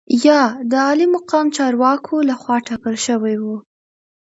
[0.25, 3.55] یا د عالي مقام چارواکو لخوا ټاکل شوي وو.